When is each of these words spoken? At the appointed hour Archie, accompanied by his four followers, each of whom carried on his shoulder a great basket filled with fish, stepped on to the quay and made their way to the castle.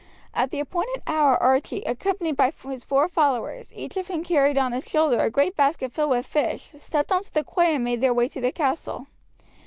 At 0.33 0.49
the 0.49 0.59
appointed 0.59 1.03
hour 1.05 1.37
Archie, 1.37 1.83
accompanied 1.83 2.35
by 2.35 2.49
his 2.63 2.83
four 2.83 3.07
followers, 3.07 3.71
each 3.75 3.97
of 3.97 4.07
whom 4.07 4.23
carried 4.23 4.57
on 4.57 4.71
his 4.71 4.89
shoulder 4.89 5.19
a 5.19 5.29
great 5.29 5.55
basket 5.55 5.91
filled 5.91 6.09
with 6.09 6.25
fish, 6.25 6.71
stepped 6.79 7.11
on 7.11 7.21
to 7.21 7.31
the 7.31 7.43
quay 7.43 7.75
and 7.75 7.83
made 7.83 8.01
their 8.01 8.11
way 8.11 8.27
to 8.29 8.41
the 8.41 8.51
castle. 8.51 9.05